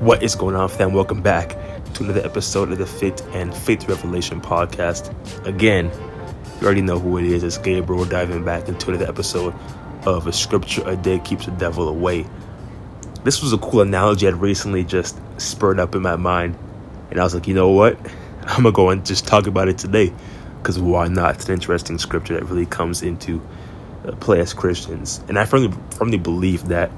What 0.00 0.22
is 0.22 0.34
going 0.34 0.54
on, 0.56 0.68
fam? 0.68 0.92
Welcome 0.92 1.22
back 1.22 1.56
to 1.94 2.04
another 2.04 2.22
episode 2.22 2.70
of 2.70 2.76
the 2.76 2.84
Fit 2.84 3.22
and 3.32 3.54
Faith 3.54 3.88
Revelation 3.88 4.42
podcast. 4.42 5.10
Again, 5.46 5.90
you 6.60 6.66
already 6.66 6.82
know 6.82 6.98
who 6.98 7.16
it 7.16 7.24
is. 7.24 7.42
It's 7.42 7.56
Gabriel 7.56 8.04
diving 8.04 8.44
back 8.44 8.68
into 8.68 8.90
another 8.90 9.08
episode 9.08 9.54
of 10.04 10.26
A 10.26 10.34
Scripture 10.34 10.86
a 10.86 10.96
Day 10.96 11.18
Keeps 11.20 11.46
the 11.46 11.52
Devil 11.52 11.88
Away. 11.88 12.26
This 13.24 13.40
was 13.40 13.54
a 13.54 13.58
cool 13.58 13.80
analogy 13.80 14.28
I'd 14.28 14.34
recently 14.34 14.84
just 14.84 15.18
spurred 15.38 15.80
up 15.80 15.94
in 15.94 16.02
my 16.02 16.16
mind. 16.16 16.58
And 17.10 17.18
I 17.18 17.24
was 17.24 17.34
like, 17.34 17.48
you 17.48 17.54
know 17.54 17.70
what? 17.70 17.98
I'm 18.42 18.64
going 18.64 18.64
to 18.64 18.72
go 18.72 18.90
and 18.90 19.06
just 19.06 19.26
talk 19.26 19.46
about 19.46 19.68
it 19.68 19.78
today. 19.78 20.12
Because 20.58 20.78
why 20.78 21.08
not? 21.08 21.36
It's 21.36 21.46
an 21.46 21.54
interesting 21.54 21.96
scripture 21.96 22.34
that 22.34 22.44
really 22.44 22.66
comes 22.66 23.00
into 23.00 23.40
uh, 24.06 24.12
play 24.16 24.40
as 24.40 24.52
Christians. 24.52 25.24
And 25.28 25.38
I 25.38 25.46
firmly, 25.46 25.74
firmly 25.92 26.18
believe 26.18 26.68
that 26.68 26.90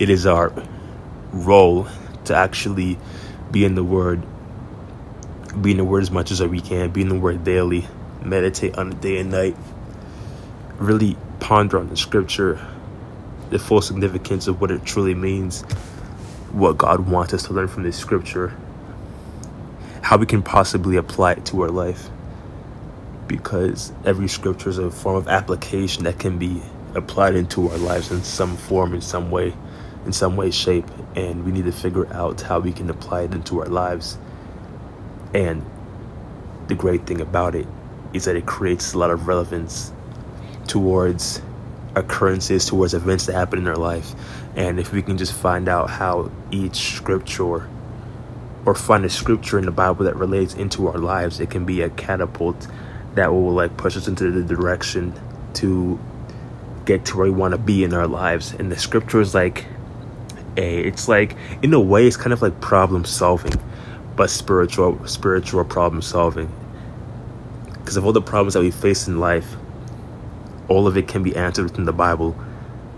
it 0.00 0.10
is 0.10 0.26
our 0.26 0.52
role 1.32 1.86
to 2.26 2.34
actually 2.34 2.98
be 3.50 3.64
in 3.64 3.74
the 3.74 3.84
Word, 3.84 4.22
be 5.60 5.72
in 5.72 5.76
the 5.78 5.84
Word 5.84 6.02
as 6.02 6.10
much 6.10 6.30
as 6.30 6.42
we 6.42 6.60
can, 6.60 6.90
be 6.90 7.02
in 7.02 7.08
the 7.08 7.18
Word 7.18 7.44
daily, 7.44 7.86
meditate 8.22 8.76
on 8.76 8.92
it 8.92 9.00
day 9.00 9.18
and 9.18 9.30
night, 9.30 9.56
really 10.78 11.16
ponder 11.40 11.78
on 11.78 11.88
the 11.88 11.96
Scripture, 11.96 12.60
the 13.50 13.58
full 13.58 13.80
significance 13.80 14.46
of 14.48 14.60
what 14.60 14.70
it 14.70 14.84
truly 14.84 15.14
means, 15.14 15.62
what 16.52 16.78
God 16.78 17.08
wants 17.08 17.34
us 17.34 17.44
to 17.44 17.52
learn 17.52 17.68
from 17.68 17.82
this 17.82 17.96
Scripture, 17.96 18.56
how 20.02 20.16
we 20.16 20.26
can 20.26 20.42
possibly 20.42 20.96
apply 20.96 21.32
it 21.32 21.46
to 21.46 21.62
our 21.62 21.70
life. 21.70 22.10
Because 23.26 23.92
every 24.04 24.28
scripture 24.28 24.70
is 24.70 24.78
a 24.78 24.88
form 24.88 25.16
of 25.16 25.26
application 25.26 26.04
that 26.04 26.20
can 26.20 26.38
be 26.38 26.62
applied 26.94 27.34
into 27.34 27.68
our 27.68 27.76
lives 27.76 28.12
in 28.12 28.22
some 28.22 28.56
form, 28.56 28.94
in 28.94 29.00
some 29.00 29.32
way 29.32 29.52
in 30.06 30.12
some 30.12 30.36
way, 30.36 30.50
shape, 30.50 30.86
and 31.16 31.44
we 31.44 31.50
need 31.50 31.64
to 31.64 31.72
figure 31.72 32.06
out 32.12 32.42
how 32.42 32.60
we 32.60 32.72
can 32.72 32.90
apply 32.90 33.22
it 33.22 33.32
into 33.32 33.60
our 33.60 33.66
lives. 33.66 34.18
And 35.34 35.64
the 36.68 36.74
great 36.74 37.06
thing 37.06 37.20
about 37.20 37.54
it 37.54 37.66
is 38.12 38.26
that 38.26 38.36
it 38.36 38.46
creates 38.46 38.92
a 38.92 38.98
lot 38.98 39.10
of 39.10 39.26
relevance 39.26 39.92
towards 40.66 41.40
occurrences, 41.94 42.66
towards 42.66 42.92
events 42.92 43.26
that 43.26 43.32
happen 43.32 43.58
in 43.58 43.66
our 43.66 43.76
life. 43.76 44.14
And 44.54 44.78
if 44.78 44.92
we 44.92 45.02
can 45.02 45.16
just 45.16 45.32
find 45.32 45.68
out 45.68 45.88
how 45.88 46.30
each 46.50 46.94
scripture 46.94 47.68
or 48.66 48.74
find 48.74 49.04
a 49.04 49.10
scripture 49.10 49.58
in 49.58 49.64
the 49.64 49.70
Bible 49.70 50.04
that 50.04 50.16
relates 50.16 50.54
into 50.54 50.88
our 50.88 50.98
lives, 50.98 51.40
it 51.40 51.50
can 51.50 51.64
be 51.64 51.80
a 51.80 51.88
catapult 51.88 52.68
that 53.14 53.32
will 53.32 53.52
like 53.52 53.76
push 53.76 53.96
us 53.96 54.08
into 54.08 54.30
the 54.30 54.42
direction 54.42 55.14
to 55.54 55.98
get 56.84 57.06
to 57.06 57.16
where 57.16 57.26
we 57.26 57.30
want 57.30 57.52
to 57.52 57.58
be 57.58 57.84
in 57.84 57.94
our 57.94 58.06
lives. 58.06 58.52
And 58.52 58.70
the 58.70 58.78
scripture 58.78 59.20
is 59.20 59.34
like 59.34 59.66
a. 60.56 60.80
It's 60.80 61.08
like 61.08 61.36
in 61.62 61.72
a 61.74 61.80
way, 61.80 62.06
it's 62.06 62.16
kind 62.16 62.32
of 62.32 62.42
like 62.42 62.60
problem 62.60 63.04
solving, 63.04 63.54
but 64.16 64.30
spiritual 64.30 65.06
spiritual 65.06 65.64
problem 65.64 66.02
solving. 66.02 66.50
Because 67.72 67.96
of 67.96 68.04
all 68.04 68.12
the 68.12 68.22
problems 68.22 68.54
that 68.54 68.60
we 68.60 68.70
face 68.70 69.06
in 69.06 69.20
life, 69.20 69.56
all 70.68 70.86
of 70.86 70.96
it 70.96 71.06
can 71.06 71.22
be 71.22 71.36
answered 71.36 71.64
within 71.64 71.84
the 71.84 71.92
Bible, 71.92 72.36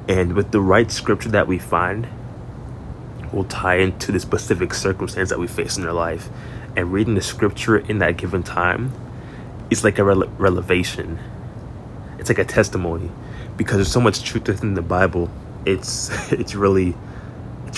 and 0.08 0.32
with 0.32 0.50
the 0.50 0.60
right 0.60 0.90
scripture 0.90 1.28
that 1.30 1.46
we 1.46 1.58
find, 1.58 2.08
will 3.32 3.44
tie 3.44 3.76
into 3.76 4.12
the 4.12 4.20
specific 4.20 4.72
circumstance 4.72 5.28
that 5.28 5.38
we 5.38 5.46
face 5.46 5.76
in 5.76 5.86
our 5.86 5.92
life. 5.92 6.28
And 6.76 6.92
reading 6.92 7.14
the 7.14 7.22
scripture 7.22 7.76
in 7.76 7.98
that 7.98 8.16
given 8.16 8.42
time 8.42 8.92
is 9.70 9.84
like 9.84 9.98
a 9.98 10.04
revelation. 10.04 11.18
It's 12.18 12.28
like 12.28 12.38
a 12.38 12.44
testimony 12.44 13.10
because 13.56 13.76
there's 13.76 13.92
so 13.92 14.00
much 14.00 14.22
truth 14.22 14.48
within 14.48 14.74
the 14.74 14.82
Bible. 14.82 15.30
It's 15.66 16.10
it's 16.32 16.54
really 16.54 16.94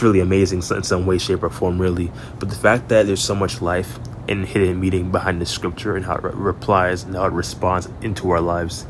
really 0.03 0.21
amazing 0.21 0.63
in 0.71 0.83
some 0.83 1.07
way, 1.07 1.19
shape, 1.19 1.43
or 1.43 1.51
form, 1.51 1.81
really. 1.81 2.11
But 2.39 2.49
the 2.49 2.57
fact 2.57 2.89
that 2.89 3.07
there's 3.07 3.23
so 3.23 3.35
much 3.35 3.61
life 3.61 3.99
and 4.29 4.47
hidden 4.47 4.81
meaning 4.81 5.11
behind 5.11 5.41
the 5.41 5.47
scripture 5.47 5.97
and 5.97 6.05
how 6.05 6.17
it 6.17 6.25
re- 6.25 6.33
replies 6.35 7.03
and 7.05 7.15
how 7.15 7.27
it 7.27 7.33
responds 7.33 7.89
into 8.03 8.31
our 8.31 8.41
lives, 8.41 8.87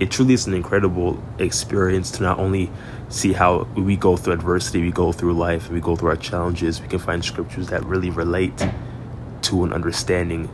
it 0.00 0.10
truly 0.10 0.34
is 0.34 0.46
an 0.46 0.54
incredible 0.54 1.22
experience 1.38 2.10
to 2.12 2.22
not 2.22 2.38
only 2.38 2.70
see 3.08 3.32
how 3.32 3.64
we 3.74 3.96
go 3.96 4.16
through 4.16 4.34
adversity, 4.34 4.82
we 4.82 4.92
go 4.92 5.12
through 5.12 5.32
life, 5.32 5.70
we 5.70 5.80
go 5.80 5.96
through 5.96 6.10
our 6.10 6.16
challenges, 6.16 6.80
we 6.80 6.88
can 6.88 6.98
find 6.98 7.24
scriptures 7.24 7.68
that 7.68 7.84
really 7.84 8.10
relate 8.10 8.66
to 9.42 9.64
an 9.64 9.72
understanding 9.72 10.48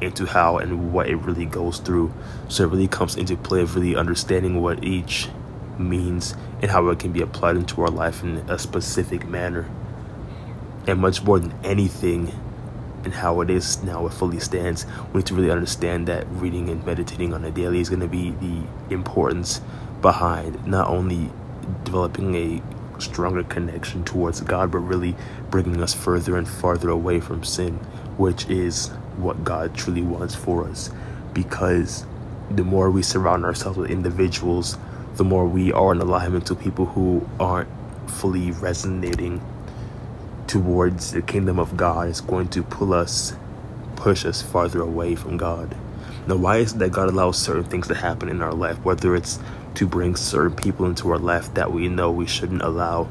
into 0.00 0.26
how 0.26 0.58
and 0.58 0.92
what 0.92 1.08
it 1.08 1.16
really 1.16 1.46
goes 1.46 1.78
through. 1.78 2.12
So 2.48 2.64
it 2.64 2.70
really 2.70 2.88
comes 2.88 3.16
into 3.16 3.36
play 3.36 3.62
of 3.62 3.74
really 3.74 3.96
understanding 3.96 4.60
what 4.60 4.84
each 4.84 5.28
means 5.78 6.34
and 6.62 6.70
how 6.70 6.88
it 6.88 6.98
can 6.98 7.12
be 7.12 7.22
applied 7.22 7.56
into 7.56 7.82
our 7.82 7.90
life 7.90 8.22
in 8.22 8.38
a 8.48 8.58
specific 8.58 9.26
manner. 9.26 9.68
And 10.86 11.00
much 11.00 11.22
more 11.22 11.38
than 11.38 11.54
anything, 11.64 12.32
and 13.04 13.12
how 13.12 13.40
it 13.40 13.50
is 13.50 13.82
now, 13.82 14.06
it 14.06 14.12
fully 14.12 14.40
stands, 14.40 14.86
we 15.12 15.18
need 15.18 15.26
to 15.26 15.34
really 15.34 15.50
understand 15.50 16.08
that 16.08 16.26
reading 16.30 16.68
and 16.70 16.84
meditating 16.86 17.34
on 17.34 17.44
a 17.44 17.50
daily 17.50 17.80
is 17.80 17.88
going 17.88 18.00
to 18.00 18.08
be 18.08 18.30
the 18.30 18.62
importance 18.90 19.60
behind 20.00 20.66
not 20.66 20.88
only 20.88 21.30
developing 21.84 22.34
a 22.34 22.62
stronger 23.00 23.42
connection 23.42 24.04
towards 24.04 24.40
God, 24.40 24.70
but 24.70 24.78
really 24.78 25.16
bringing 25.50 25.82
us 25.82 25.94
further 25.94 26.36
and 26.36 26.48
farther 26.48 26.88
away 26.88 27.20
from 27.20 27.44
sin, 27.44 27.74
which 28.16 28.48
is 28.48 28.88
what 29.16 29.44
God 29.44 29.74
truly 29.74 30.02
wants 30.02 30.34
for 30.34 30.66
us. 30.66 30.90
Because 31.32 32.06
the 32.50 32.64
more 32.64 32.90
we 32.90 33.02
surround 33.02 33.44
ourselves 33.44 33.78
with 33.78 33.90
individuals 33.90 34.78
the 35.16 35.24
more 35.24 35.46
we 35.46 35.72
are 35.72 35.92
in 35.92 36.00
alignment 36.00 36.46
to 36.46 36.54
people 36.54 36.86
who 36.86 37.26
aren't 37.38 37.68
fully 38.10 38.50
resonating 38.50 39.40
towards 40.46 41.12
the 41.12 41.22
kingdom 41.22 41.58
of 41.58 41.76
God 41.76 42.08
is 42.08 42.20
going 42.20 42.48
to 42.48 42.62
pull 42.62 42.92
us, 42.92 43.34
push 43.96 44.24
us 44.26 44.42
farther 44.42 44.80
away 44.80 45.14
from 45.14 45.36
God. 45.36 45.74
Now, 46.26 46.36
why 46.36 46.58
is 46.58 46.72
it 46.72 46.78
that 46.78 46.92
God 46.92 47.08
allows 47.08 47.38
certain 47.38 47.64
things 47.64 47.88
to 47.88 47.94
happen 47.94 48.28
in 48.28 48.42
our 48.42 48.52
life, 48.52 48.82
whether 48.84 49.14
it's 49.14 49.38
to 49.74 49.86
bring 49.86 50.16
certain 50.16 50.56
people 50.56 50.86
into 50.86 51.10
our 51.10 51.18
life 51.18 51.52
that 51.54 51.72
we 51.72 51.88
know 51.88 52.10
we 52.10 52.26
shouldn't 52.26 52.62
allow, 52.62 53.08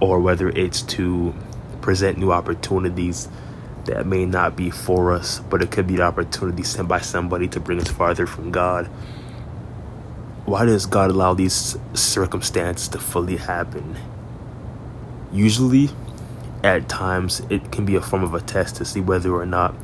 or 0.00 0.20
whether 0.20 0.48
it's 0.48 0.82
to 0.82 1.34
present 1.80 2.18
new 2.18 2.32
opportunities 2.32 3.28
that 3.84 4.06
may 4.06 4.24
not 4.24 4.56
be 4.56 4.70
for 4.70 5.12
us, 5.12 5.40
but 5.50 5.62
it 5.62 5.70
could 5.70 5.86
be 5.86 5.94
an 5.96 6.02
opportunity 6.02 6.62
sent 6.62 6.88
by 6.88 7.00
somebody 7.00 7.46
to 7.48 7.60
bring 7.60 7.80
us 7.80 7.88
farther 7.88 8.26
from 8.26 8.50
God 8.50 8.88
why 10.46 10.64
does 10.64 10.86
God 10.86 11.10
allow 11.10 11.34
these 11.34 11.76
circumstances 11.92 12.86
to 12.88 12.98
fully 12.98 13.36
happen? 13.36 13.96
Usually, 15.32 15.90
at 16.62 16.88
times, 16.88 17.42
it 17.50 17.72
can 17.72 17.84
be 17.84 17.96
a 17.96 18.00
form 18.00 18.22
of 18.22 18.32
a 18.32 18.40
test 18.40 18.76
to 18.76 18.84
see 18.84 19.00
whether 19.00 19.34
or 19.34 19.44
not 19.44 19.74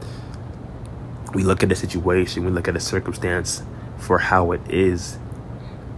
we 1.35 1.43
look 1.43 1.65
at 1.65 1.73
a 1.73 1.75
situation, 1.75 2.45
we 2.45 2.53
look 2.53 2.69
at 2.69 2.77
a 2.77 2.81
circumstance 2.81 3.63
for 3.99 4.19
how 4.19 4.53
it 4.53 4.61
is, 4.69 5.19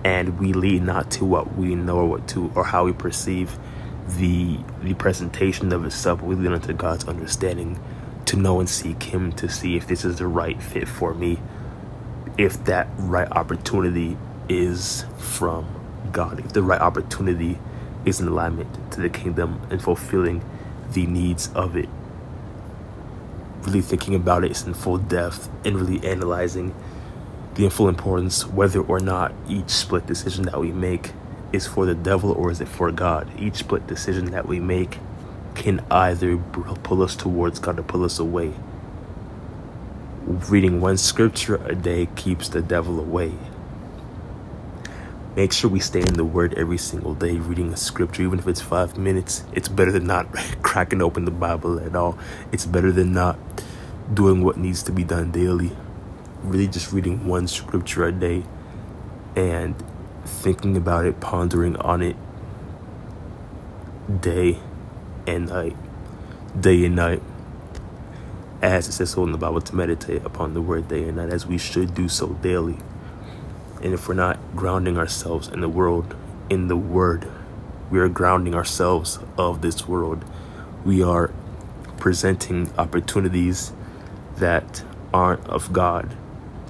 and 0.03 0.39
we 0.39 0.55
lead 0.55 0.83
not 0.83 1.11
to 1.13 1.27
what 1.27 1.57
we 1.57 1.75
know 1.75 1.99
or 1.99 2.07
what 2.07 2.29
to 2.29 2.51
or 2.55 2.65
how 2.65 2.85
we 2.85 2.93
perceive 2.93 3.59
the 4.17 4.59
the 4.83 4.95
presentation 4.95 5.73
of 5.73 5.85
itself. 5.85 6.23
We 6.23 6.37
lead 6.37 6.53
unto 6.53 6.73
God's 6.73 7.05
understanding 7.05 7.79
to 8.27 8.37
know 8.37 8.61
and 8.61 8.69
seek 8.69 9.03
Him 9.03 9.33
to 9.33 9.49
see 9.49 9.77
if 9.77 9.87
this 9.87 10.07
is 10.07 10.17
the 10.17 10.27
right 10.27 10.63
fit 10.63 10.89
for 10.89 11.13
me, 11.13 11.39
if 12.39 12.65
that 12.65 12.89
right 12.99 13.31
opportunity 13.31 14.17
is 14.49 15.05
from 15.19 15.66
God, 16.12 16.41
if 16.41 16.53
the 16.53 16.62
right 16.62 16.81
opportunity 16.81 17.59
is 18.05 18.21
in 18.21 18.28
alignment 18.28 18.93
to 18.93 19.00
the 19.00 19.09
kingdom 19.09 19.60
and 19.71 19.82
fulfilling 19.82 20.44
the 20.93 21.06
needs 21.06 21.50
of 21.55 21.77
it. 21.77 21.88
Really 23.62 23.81
thinking 23.81 24.15
about 24.15 24.44
it 24.44 24.66
in 24.66 24.75
full 24.75 24.99
depth 24.99 25.49
and 25.65 25.77
really 25.77 26.06
analyzing 26.06 26.75
the 27.54 27.69
full 27.71 27.88
importance 27.88 28.47
whether 28.47 28.81
or 28.81 29.00
not 29.00 29.33
each 29.49 29.71
split 29.71 30.06
decision 30.06 30.44
that 30.44 30.60
we 30.60 30.72
make 30.72 31.12
is 31.53 31.66
for 31.66 31.87
the 31.87 31.94
devil 31.94 32.33
or 32.33 32.50
is 32.50 32.60
it 32.60 32.69
for 32.69 32.91
God. 32.91 33.31
Each 33.38 33.56
split 33.56 33.87
decision 33.87 34.27
that 34.33 34.47
we 34.47 34.60
make 34.60 34.99
can 35.54 35.84
either 35.91 36.36
pull 36.36 37.03
us 37.03 37.15
towards 37.15 37.60
God 37.60 37.78
or 37.78 37.84
pull 37.84 38.04
us 38.04 38.19
away. 38.19 38.53
Reading 40.27 40.80
one 40.80 40.97
scripture 40.97 41.57
a 41.66 41.74
day 41.74 42.09
keeps 42.16 42.48
the 42.48 42.60
devil 42.60 42.98
away 42.98 43.34
make 45.36 45.53
sure 45.53 45.69
we 45.69 45.81
stay 45.81 46.01
in 46.01 46.15
the 46.15 46.25
word 46.25 46.54
every 46.54 46.78
single 46.78 47.15
day 47.15 47.36
reading 47.39 47.72
a 47.72 47.77
scripture 47.77 48.22
even 48.22 48.39
if 48.39 48.47
it's 48.47 48.60
five 48.60 48.97
minutes. 48.97 49.45
It's 49.53 49.69
better 49.69 49.91
than 49.91 50.07
not 50.07 50.33
cracking 50.63 51.03
open 51.03 51.25
the 51.25 51.31
bible 51.31 51.81
at 51.81 51.97
all. 51.97 52.19
It's 52.53 52.66
better 52.66 52.92
than 52.92 53.13
not 53.13 53.39
doing 54.13 54.45
what 54.45 54.57
needs 54.57 54.83
to 54.84 54.92
be 54.92 55.03
done 55.03 55.33
daily. 55.33 55.72
Really 56.42 56.69
just 56.69 56.92
reading 56.92 57.27
one 57.27 57.48
scripture 57.48 58.07
a 58.07 58.13
day 58.13 58.45
and 59.34 59.75
thinking 60.25 60.77
about 60.77 61.04
it 61.04 61.21
pondering 61.21 61.77
on 61.77 62.03
it 62.03 62.16
day 64.21 64.59
and 65.27 65.48
night. 65.48 65.77
Day 66.59 66.84
and 66.84 66.95
night. 66.95 67.22
As 68.63 68.89
it 68.89 68.92
says 68.92 69.10
so 69.10 69.25
in 69.25 69.33
the 69.33 69.39
bible 69.39 69.60
to 69.60 69.75
meditate 69.75 70.25
upon 70.25 70.54
the 70.54 70.63
word 70.63 70.89
day 70.89 71.09
and 71.09 71.16
night 71.16 71.31
as 71.31 71.45
we 71.45 71.59
should 71.59 71.95
do 71.95 72.09
so 72.09 72.28
daily 72.34 72.78
and 73.84 73.95
if 73.95 74.09
we're 74.09 74.15
not 74.15 74.39
grounding 74.57 74.98
ourselves 74.98 75.48
in 75.48 75.60
the 75.60 75.69
world, 75.69 76.16
in 76.51 76.69
the 76.69 76.77
Word, 76.77 77.31
we 77.91 78.01
are 78.01 78.09
grounding 78.09 78.54
ourselves 78.54 79.21
of 79.39 79.63
this 79.63 79.86
world. 79.86 80.25
we 80.84 81.03
are 81.03 81.31
presenting 81.98 82.71
opportunities 82.78 83.72
that 84.36 84.84
aren't 85.13 85.47
of 85.48 85.72
God 85.72 86.16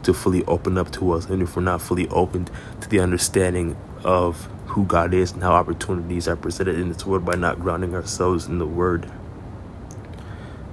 to 0.02 0.12
fully 0.14 0.44
open 0.44 0.78
up 0.78 0.93
to 0.93 1.12
us, 1.12 1.26
and 1.26 1.43
if 1.43 1.56
we're 1.56 1.62
not 1.62 1.81
fully 1.82 2.08
opened 2.08 2.50
to 2.81 2.88
the 2.88 3.00
understanding 3.00 3.76
of 4.05 4.46
who 4.69 4.84
God 4.84 5.14
is 5.14 5.32
and 5.32 5.43
how 5.43 5.52
opportunities 5.52 6.28
are 6.28 6.37
presented 6.37 6.78
in 6.78 6.88
this 6.90 7.06
world 7.06 7.25
by 7.25 7.34
not 7.37 7.61
grounding 7.61 7.94
ourselves 7.94 8.46
in 8.46 8.58
the 8.58 8.66
Word, 8.66 9.11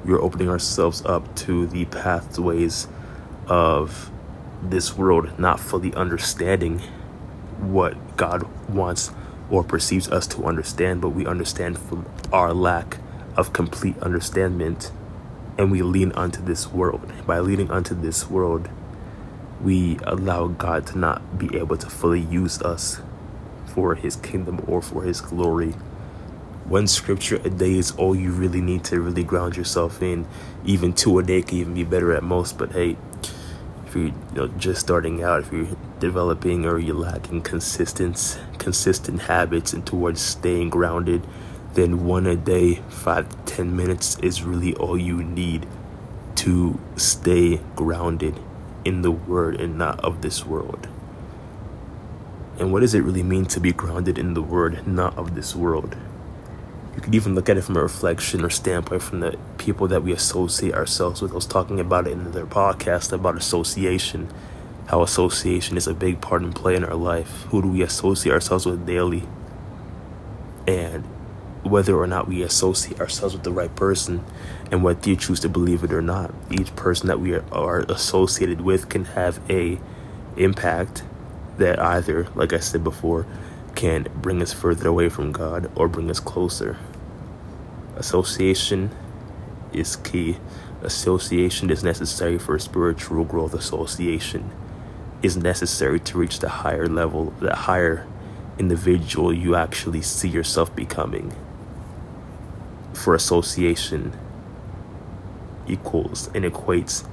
we're 0.06 0.22
opening 0.22 0.50
ourselves 0.50 1.04
up 1.06 1.36
to 1.38 1.68
the 1.68 1.86
pathways 1.86 2.88
of 3.48 4.12
this 4.62 4.96
world, 4.96 5.38
not 5.40 5.60
fully 5.60 5.94
understanding 5.94 6.80
what 7.60 8.18
God 8.18 8.44
wants 8.70 9.12
or 9.50 9.64
perceives 9.64 10.10
us 10.10 10.28
to 10.28 10.46
understand, 10.46 11.02
but 11.02 11.10
we 11.10 11.26
understand 11.26 11.78
from 11.78 12.06
our 12.32 12.54
lack 12.54 12.98
of 13.36 13.54
complete 13.54 13.98
understanding 14.00 14.78
and 15.58 15.72
we 15.72 15.82
lean 15.82 16.12
onto 16.14 16.42
this 16.42 16.68
world. 16.68 17.12
By 17.26 17.40
leaning 17.40 17.70
onto 17.70 17.94
this 17.94 18.30
world, 18.30 18.70
we 19.62 20.00
allow 20.04 20.48
God 20.48 20.88
to 20.88 20.98
not 20.98 21.38
be 21.38 21.56
able 21.58 21.78
to 21.78 21.90
fully 21.90 22.22
use 22.22 22.62
us 22.62 23.02
for 23.68 23.96
his 23.96 24.16
kingdom 24.16 24.64
or 24.68 24.82
for 24.82 25.04
his 25.04 25.22
glory. 25.22 25.74
One 26.66 26.88
scripture 26.88 27.42
a 27.44 27.50
day 27.50 27.74
is 27.74 27.92
all 27.92 28.16
you 28.16 28.32
really 28.32 28.62
need 28.62 28.84
to 28.86 29.02
really 29.02 29.24
ground 29.24 29.58
yourself 29.58 30.02
in. 30.02 30.26
Even 30.66 30.94
two 30.94 31.20
a 31.20 31.24
day 31.24 31.42
can 31.42 31.58
even 31.58 31.74
be 31.74 31.84
better 31.84 32.14
at 32.14 32.24
most, 32.24 32.58
but 32.58 32.72
hey, 32.72 32.98
if 33.92 33.98
you're 33.98 34.06
you 34.06 34.14
know, 34.34 34.48
just 34.58 34.80
starting 34.80 35.22
out, 35.22 35.42
if 35.42 35.52
you're 35.52 35.68
developing 36.00 36.66
or 36.66 36.80
you're 36.80 36.96
lacking 36.96 37.42
consistent 37.42 38.40
consistent 38.58 39.24
habits 39.24 39.74
and 39.74 39.86
towards 39.86 40.22
staying 40.22 40.70
grounded, 40.70 41.28
then 41.74 42.06
one 42.06 42.26
a 42.26 42.38
day, 42.38 42.76
five 42.88 43.28
to 43.28 43.54
ten 43.56 43.76
minutes 43.76 44.18
is 44.20 44.44
really 44.44 44.74
all 44.76 44.98
you 44.98 45.22
need 45.22 45.68
to 46.36 46.80
stay 46.96 47.60
grounded 47.76 48.40
in 48.86 49.02
the 49.02 49.12
word 49.12 49.60
and 49.60 49.78
not 49.78 50.00
of 50.06 50.22
this 50.22 50.46
world. 50.46 50.88
And 52.58 52.72
what 52.72 52.80
does 52.80 52.94
it 52.94 53.02
really 53.02 53.24
mean 53.24 53.46
to 53.48 53.60
be 53.60 53.74
grounded 53.74 54.18
in 54.18 54.36
the 54.36 54.42
word, 54.42 54.88
not 54.88 55.18
of 55.18 55.36
this 55.36 55.54
world? 55.54 55.98
Could 57.02 57.16
even 57.16 57.34
look 57.34 57.50
at 57.50 57.58
it 57.58 57.64
from 57.64 57.78
a 57.78 57.82
reflection 57.82 58.46
or 58.46 58.50
standpoint 58.50 59.02
from 59.02 59.22
the 59.22 59.38
people 59.58 59.88
that 59.88 60.04
we 60.04 60.12
associate 60.12 60.76
ourselves 60.76 61.22
with. 61.22 61.32
I 61.32 61.36
was 61.36 61.48
talking 61.48 61.80
about 61.80 62.08
it 62.08 62.12
in 62.12 62.32
their 62.32 62.46
podcast 62.46 63.12
about 63.12 63.38
association, 63.38 64.32
how 64.88 65.02
association 65.02 65.78
is 65.78 65.88
a 65.88 65.96
big 65.96 66.22
part 66.22 66.44
in 66.44 66.54
play 66.54 66.76
in 66.76 66.84
our 66.84 66.96
life. 66.96 67.44
Who 67.50 67.62
do 67.62 67.70
we 67.70 67.82
associate 67.82 68.34
ourselves 68.34 68.68
with 68.68 68.86
daily? 68.86 69.24
And 70.68 71.06
whether 71.64 71.96
or 71.96 72.08
not 72.08 72.28
we 72.28 72.42
associate 72.42 73.00
ourselves 73.00 73.34
with 73.34 73.44
the 73.44 73.52
right 73.52 73.76
person 73.76 74.24
and 74.72 74.84
whether 74.84 75.10
you 75.10 75.16
choose 75.16 75.40
to 75.40 75.50
believe 75.50 75.84
it 75.84 75.94
or 75.94 76.02
not 76.02 76.34
each 76.50 76.76
person 76.76 77.08
that 77.08 77.20
we 77.20 77.34
are 77.34 77.80
associated 77.82 78.62
with 78.62 78.90
can 78.90 79.06
have 79.06 79.40
a 79.50 79.80
impact 80.38 81.04
that 81.58 81.80
either 81.80 82.28
like 82.34 82.52
i 82.52 82.60
said 82.60 82.84
before 82.84 83.28
can 83.76 84.08
bring 84.16 84.42
us 84.42 84.52
further 84.52 84.88
away 84.88 85.08
from 85.08 85.32
god 85.32 85.70
or 85.76 85.88
bring 85.88 86.10
us 86.10 86.20
closer 86.20 86.78
association 88.02 88.90
is 89.72 89.96
key. 89.96 90.38
Association 90.82 91.70
is 91.70 91.84
necessary 91.84 92.40
for 92.40 92.58
spiritual 92.58 93.24
growth. 93.24 93.54
Association 93.54 94.50
is 95.22 95.38
necessary 95.38 96.00
to 96.00 96.18
reach 96.18 96.40
the 96.40 96.50
higher 96.50 96.88
level 96.88 97.32
the 97.40 97.56
higher 97.56 98.08
individual 98.58 99.32
you 99.32 99.56
actually 99.56 100.02
see 100.02 100.28
yourself 100.28 100.76
becoming. 100.76 101.32
For 102.94 103.14
association 103.14 104.14
equals 105.68 106.28
and 106.34 106.44
equates 106.44 107.06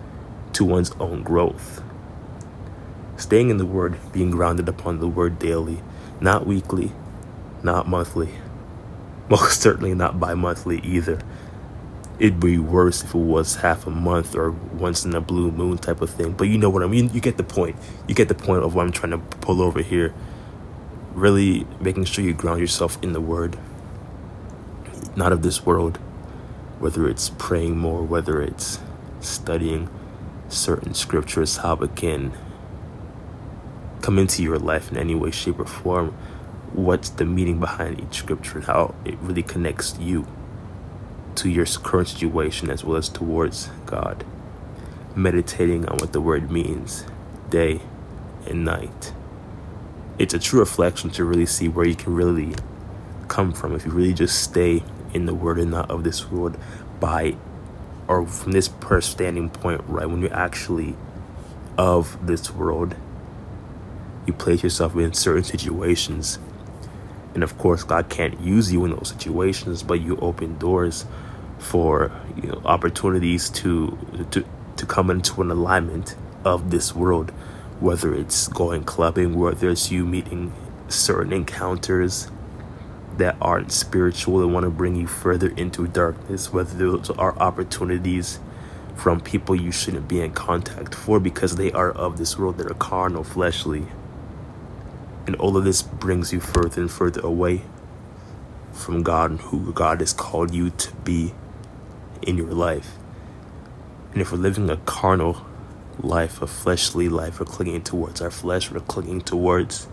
to 0.55 0.65
one's 0.65 0.93
own 0.99 1.23
growth. 1.23 1.83
Staying 3.19 3.51
in 3.51 3.59
the 3.59 3.67
Word, 3.67 3.99
being 4.11 4.31
grounded 4.31 4.71
upon 4.71 5.01
the 5.01 5.09
Word 5.09 5.39
daily, 5.39 5.83
not 6.19 6.47
weekly, 6.47 6.93
not 7.63 7.87
monthly, 7.87 8.31
most 9.29 9.61
certainly 9.61 9.95
not 9.95 10.19
bi 10.19 10.35
monthly 10.35 10.81
either. 10.81 11.21
It'd 12.19 12.41
be 12.41 12.59
worse 12.59 13.05
if 13.05 13.15
it 13.15 13.19
was 13.19 13.57
half 13.57 13.87
a 13.87 13.91
month 13.91 14.35
or 14.35 14.51
once 14.51 15.05
in 15.05 15.15
a 15.15 15.21
blue 15.21 15.53
moon 15.53 15.79
type 15.79 16.01
of 16.01 16.11
thing. 16.11 16.33
But 16.33 16.49
you 16.49 16.59
know 16.59 16.69
what 16.69 16.83
I 16.83 16.87
mean? 16.87 17.11
You 17.13 17.21
get 17.21 17.37
the 17.37 17.45
point. 17.45 17.77
You 18.09 18.15
get 18.15 18.29
the 18.29 18.35
point 18.35 18.65
of 18.65 18.75
what 18.75 18.87
I'm 18.87 18.93
trying 18.93 19.13
to 19.13 19.19
pull 19.19 19.63
over 19.63 19.83
here. 19.83 20.13
Really 21.13 21.67
making 21.81 22.05
sure 22.07 22.25
you 22.25 22.33
ground 22.33 22.61
yourself 22.61 23.01
in 23.03 23.13
the 23.13 23.21
Word, 23.21 23.57
not 25.15 25.33
of 25.33 25.43
this 25.43 25.65
world, 25.65 25.99
whether 26.81 27.09
it's 27.09 27.31
praying 27.31 27.77
more, 27.79 28.03
whether 28.03 28.43
it's 28.43 28.81
studying 29.21 29.89
certain 30.49 30.95
scriptures, 30.95 31.59
how 31.59 31.75
it 31.75 31.95
can 31.95 32.33
come 34.01 34.19
into 34.19 34.43
your 34.43 34.59
life 34.59 34.91
in 34.91 34.97
any 34.97 35.15
way, 35.15 35.31
shape, 35.31 35.59
or 35.59 35.67
form. 35.67 36.17
What's 36.73 37.09
the 37.11 37.25
meaning 37.25 37.61
behind 37.61 38.01
each 38.01 38.19
scripture 38.19 38.59
and 38.59 38.67
how 38.67 38.95
it 39.05 39.19
really 39.21 39.43
connects 39.43 39.99
you 39.99 40.27
to 41.39 41.49
your 41.49 41.67
current 41.67 42.09
situation 42.09 42.69
as 42.69 42.83
well 42.83 42.97
as 42.97 43.09
towards 43.09 43.71
God. 43.87 44.25
Meditating 45.15 45.89
on 45.89 45.99
what 45.99 46.13
the 46.13 46.21
word 46.21 46.51
means 46.51 47.05
day 47.49 47.81
and 48.45 48.65
night. 48.65 49.13
It's 50.19 50.35
a 50.35 50.41
true 50.41 50.59
reflection 50.59 51.11
to 51.11 51.25
really 51.25 51.47
see 51.47 51.69
where 51.69 51.87
you 51.87 51.95
can 51.95 52.15
really 52.15 52.57
come 53.29 53.53
from 53.53 53.75
if 53.77 53.87
you 53.87 53.93
really 53.93 54.15
just 54.15 54.43
stay 54.43 54.83
in 55.15 55.27
the 55.27 55.35
word 55.35 55.59
and 55.61 55.71
not 55.71 55.89
of 55.89 56.03
this 56.03 56.29
world 56.29 56.59
by 56.99 57.37
or 58.09 58.27
from 58.27 58.51
this 58.51 58.67
per 58.67 59.01
standing 59.01 59.49
point 59.49 59.81
right 59.87 60.11
when 60.11 60.21
you're 60.21 60.35
actually 60.35 60.97
of 61.77 62.27
this 62.27 62.51
world 62.51 62.97
you 64.27 64.33
place 64.33 64.63
yourself 64.63 64.97
in 64.97 65.13
certain 65.13 65.45
situations 65.45 66.39
and 67.39 67.45
of 67.45 67.57
course 67.57 67.85
god 67.85 68.09
can't 68.09 68.41
use 68.41 68.73
you 68.73 68.85
in 68.85 68.91
those 68.91 69.11
situations 69.11 69.85
but 69.85 70.01
you 70.01 70.17
open 70.17 70.59
doors 70.59 71.07
for 71.59 72.11
you 72.37 72.49
know 72.49 72.61
opportunities 72.65 73.49
to 73.49 73.97
to 74.33 74.45
to 74.77 74.85
come 74.85 75.09
into 75.11 75.41
an 75.41 75.51
alignment 75.51 76.17
of 76.45 76.73
this 76.73 76.95
world 76.97 77.31
whether 77.79 78.13
it's 78.13 78.49
going 78.49 78.83
clubbing 78.83 79.39
whether 79.39 79.71
it's 79.71 79.91
you 79.93 80.05
meeting 80.05 80.53
certain 80.89 81.33
encounters 81.33 82.29
that 83.19 83.37
aren't 83.41 83.73
spiritual 83.73 84.43
and 84.43 84.53
want 84.53 84.65
to 84.65 84.71
bring 84.71 84.97
you 84.97 85.07
further 85.07 85.49
into 85.57 85.87
darkness, 85.89 86.53
whether 86.53 86.77
those 86.77 87.11
are 87.11 87.37
opportunities 87.39 88.41
from 88.97 89.21
people 89.21 89.55
you 89.55 89.71
shouldn't 89.71 90.09
be 90.09 90.21
in 90.21 90.33
contact 90.33 90.95
for 90.95 91.21
because 91.21 91.57
they 91.57 91.71
are 91.73 91.93
of 91.93 92.19
this 92.19 92.39
world 92.39 92.59
that 92.59 92.71
are 92.71 92.75
carnal, 92.75 93.25
fleshly. 93.25 93.87
And 95.29 95.37
all 95.37 95.59
of 95.59 95.65
this 95.65 95.83
brings 95.83 96.33
you 96.33 96.41
further 96.41 96.81
and 96.81 96.91
further 96.91 97.21
away 97.21 97.61
from 98.73 99.03
God 99.03 99.31
and 99.31 99.41
who 99.41 99.71
God 99.75 100.01
has 100.01 100.15
called 100.15 100.55
you 100.55 100.71
to 100.71 100.97
be 100.97 101.35
in 102.23 102.39
your 102.39 102.55
life. 102.55 102.95
And 104.13 104.23
if 104.23 104.33
we're 104.33 104.39
living 104.39 104.71
a 104.71 104.79
carnal 104.79 105.45
life, 106.01 106.41
a 106.41 106.47
fleshly 106.47 107.11
life, 107.11 107.41
we're 107.41 107.47
clinging 107.47 107.83
towards 107.83 108.23
our 108.23 108.31
flesh, 108.31 108.71
we're 108.71 108.81
clinging 108.81 109.21
towards 109.21 109.87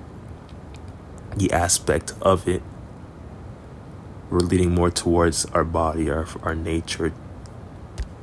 the 1.35 1.51
aspect 1.51 2.13
of 2.21 2.47
it 2.47 2.61
we're 4.29 4.39
leading 4.39 4.73
more 4.73 4.89
towards 4.89 5.45
our 5.47 5.63
body, 5.63 6.09
our, 6.09 6.27
our 6.41 6.55
nature 6.55 7.13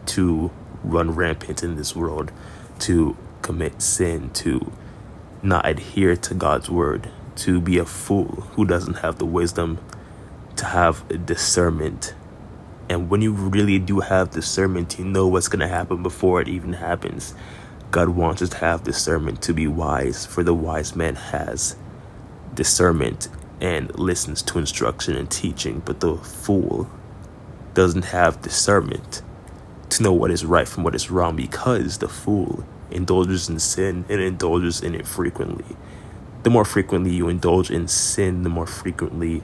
to 0.06 0.50
run 0.82 1.12
rampant 1.12 1.62
in 1.62 1.76
this 1.76 1.94
world, 1.94 2.32
to 2.80 3.16
commit 3.40 3.80
sin, 3.80 4.30
to 4.30 4.72
not 5.42 5.66
adhere 5.66 6.16
to 6.16 6.34
God's 6.34 6.70
word, 6.70 7.10
to 7.36 7.60
be 7.60 7.78
a 7.78 7.84
fool 7.84 8.48
who 8.52 8.64
doesn't 8.64 8.94
have 8.94 9.18
the 9.18 9.26
wisdom 9.26 9.78
to 10.56 10.66
have 10.66 11.26
discernment. 11.26 12.14
And 12.88 13.10
when 13.10 13.22
you 13.22 13.32
really 13.32 13.78
do 13.78 14.00
have 14.00 14.30
discernment, 14.30 14.98
you 14.98 15.04
know 15.04 15.26
what's 15.26 15.48
going 15.48 15.60
to 15.60 15.68
happen 15.68 16.02
before 16.02 16.40
it 16.40 16.48
even 16.48 16.74
happens. 16.74 17.34
God 17.90 18.10
wants 18.10 18.42
us 18.42 18.50
to 18.50 18.58
have 18.58 18.84
discernment 18.84 19.42
to 19.42 19.52
be 19.52 19.66
wise, 19.66 20.26
for 20.26 20.42
the 20.42 20.54
wise 20.54 20.94
man 20.94 21.14
has 21.16 21.76
discernment 22.54 23.28
and 23.60 23.96
listens 23.98 24.42
to 24.42 24.58
instruction 24.58 25.16
and 25.16 25.30
teaching, 25.30 25.82
but 25.84 26.00
the 26.00 26.16
fool 26.16 26.90
doesn't 27.74 28.06
have 28.06 28.42
discernment 28.42 29.22
to 29.88 30.02
know 30.02 30.12
what 30.12 30.30
is 30.30 30.44
right 30.44 30.68
from 30.68 30.82
what 30.82 30.94
is 30.94 31.10
wrong 31.10 31.36
because 31.36 31.98
the 31.98 32.08
fool 32.08 32.64
indulges 32.92 33.48
in 33.48 33.58
sin 33.58 34.04
and 34.08 34.20
indulges 34.20 34.80
in 34.80 34.94
it 34.94 35.06
frequently. 35.06 35.76
The 36.42 36.50
more 36.50 36.64
frequently 36.64 37.12
you 37.12 37.28
indulge 37.28 37.70
in 37.70 37.88
sin, 37.88 38.42
the 38.42 38.48
more 38.48 38.66
frequently 38.66 39.42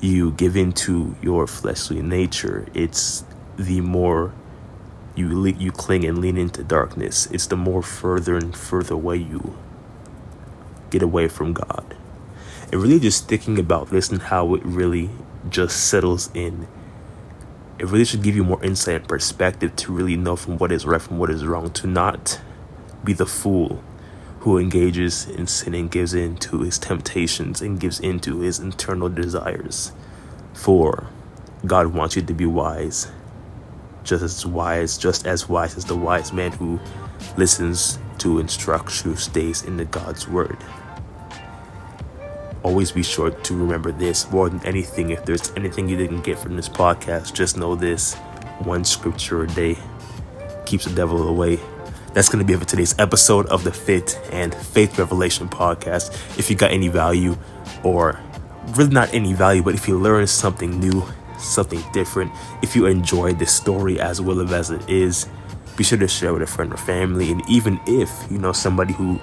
you 0.00 0.32
give 0.32 0.56
into 0.56 1.16
your 1.22 1.46
fleshly 1.46 2.02
nature. 2.02 2.66
It's 2.74 3.24
the 3.56 3.80
more 3.80 4.32
you 5.14 5.40
le- 5.40 5.50
you 5.50 5.70
cling 5.70 6.04
and 6.04 6.18
lean 6.18 6.36
into 6.36 6.62
darkness. 6.64 7.26
It's 7.30 7.46
the 7.46 7.56
more 7.56 7.82
further 7.82 8.36
and 8.36 8.54
further 8.54 8.94
away 8.94 9.16
you 9.16 9.56
get 10.90 11.02
away 11.02 11.28
from 11.28 11.52
God 11.52 11.96
and 12.70 12.80
really 12.80 13.00
just 13.00 13.28
thinking 13.28 13.58
about 13.58 13.90
this 13.90 14.10
and 14.10 14.22
how 14.22 14.54
it 14.54 14.64
really 14.64 15.10
just 15.48 15.88
settles 15.88 16.30
in 16.34 16.66
it 17.78 17.86
really 17.86 18.04
should 18.04 18.22
give 18.22 18.36
you 18.36 18.44
more 18.44 18.62
insight 18.64 18.96
and 18.96 19.08
perspective 19.08 19.74
to 19.76 19.92
really 19.92 20.16
know 20.16 20.36
from 20.36 20.58
what 20.58 20.70
is 20.70 20.86
right 20.86 21.02
from 21.02 21.18
what 21.18 21.30
is 21.30 21.44
wrong, 21.44 21.70
to 21.72 21.86
not 21.86 22.40
be 23.04 23.12
the 23.12 23.26
fool 23.26 23.82
who 24.40 24.58
engages 24.58 25.26
in 25.26 25.46
sin 25.46 25.74
and 25.74 25.90
gives 25.90 26.12
in 26.12 26.36
to 26.36 26.60
his 26.60 26.78
temptations 26.78 27.62
and 27.62 27.80
gives 27.80 27.98
in 28.00 28.20
to 28.20 28.40
his 28.40 28.58
internal 28.58 29.08
desires. 29.08 29.92
For 30.52 31.06
God 31.66 31.88
wants 31.88 32.14
you 32.14 32.22
to 32.22 32.34
be 32.34 32.44
wise, 32.44 33.10
just 34.02 34.22
as 34.22 34.44
wise, 34.44 34.98
just 34.98 35.26
as 35.26 35.48
wise 35.48 35.76
as 35.76 35.86
the 35.86 35.96
wise 35.96 36.32
man 36.32 36.52
who 36.52 36.78
listens 37.38 37.98
to 38.18 38.38
instruction, 38.38 39.10
who 39.10 39.16
stays 39.16 39.62
in 39.62 39.78
the 39.78 39.86
God's 39.86 40.28
word. 40.28 40.58
Always 42.62 42.92
be 42.92 43.02
sure 43.02 43.30
to 43.30 43.56
remember 43.56 43.92
this 43.92 44.30
more 44.30 44.48
than 44.48 44.64
anything. 44.66 45.10
If 45.10 45.24
there's 45.24 45.52
anything 45.56 45.88
you 45.88 45.96
didn't 45.96 46.22
get 46.22 46.38
from 46.38 46.56
this 46.56 46.68
podcast, 46.68 47.34
just 47.34 47.56
know 47.56 47.74
this 47.74 48.14
one 48.60 48.84
scripture 48.84 49.42
a 49.42 49.46
day 49.46 49.78
keeps 50.66 50.84
the 50.84 50.94
devil 50.94 51.28
away. 51.28 51.58
That's 52.14 52.28
going 52.28 52.38
to 52.38 52.44
be 52.46 52.52
it 52.52 52.60
for 52.60 52.64
today's 52.64 52.94
episode 53.00 53.46
of 53.46 53.64
the 53.64 53.72
Fit 53.72 54.20
and 54.30 54.54
Faith 54.54 55.00
Revelation 55.00 55.48
podcast. 55.48 56.12
If 56.38 56.48
you 56.48 56.54
got 56.54 56.70
any 56.70 56.86
value, 56.86 57.36
or 57.82 58.20
really 58.76 58.94
not 58.94 59.12
any 59.12 59.32
value, 59.32 59.64
but 59.64 59.74
if 59.74 59.88
you 59.88 59.98
learned 59.98 60.30
something 60.30 60.78
new, 60.78 61.02
something 61.40 61.82
different, 61.92 62.30
if 62.62 62.76
you 62.76 62.86
enjoyed 62.86 63.40
this 63.40 63.52
story 63.52 63.98
as 63.98 64.20
well 64.20 64.40
as 64.54 64.70
it 64.70 64.88
is, 64.88 65.28
be 65.76 65.82
sure 65.82 65.98
to 65.98 66.06
share 66.06 66.32
with 66.32 66.42
a 66.42 66.46
friend 66.46 66.72
or 66.72 66.76
family. 66.76 67.32
And 67.32 67.42
even 67.50 67.80
if 67.84 68.12
you 68.30 68.38
know 68.38 68.52
somebody 68.52 68.92
who 68.92 69.18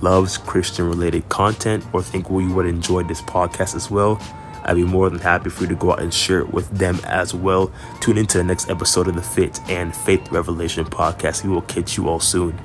loves 0.00 0.38
Christian 0.38 0.88
related 0.88 1.28
content 1.28 1.84
or 1.92 2.02
think 2.02 2.30
we 2.30 2.48
would 2.48 2.64
enjoy 2.64 3.02
this 3.02 3.20
podcast 3.20 3.76
as 3.76 3.90
well, 3.90 4.18
I'd 4.64 4.76
be 4.76 4.84
more 4.84 5.10
than 5.10 5.18
happy 5.18 5.50
for 5.50 5.62
you 5.62 5.68
to 5.68 5.74
go 5.74 5.92
out 5.92 6.00
and 6.00 6.12
share 6.12 6.40
it 6.40 6.52
with 6.52 6.70
them 6.70 7.00
as 7.04 7.34
well. 7.34 7.72
Tune 8.00 8.18
into 8.18 8.38
the 8.38 8.44
next 8.44 8.70
episode 8.70 9.08
of 9.08 9.14
the 9.14 9.22
Fit 9.22 9.60
and 9.68 9.94
Faith 9.94 10.30
Revelation 10.30 10.84
podcast. 10.84 11.44
We 11.44 11.50
will 11.50 11.62
catch 11.62 11.96
you 11.96 12.08
all 12.08 12.20
soon. 12.20 12.60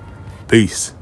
Peace. 0.48 0.94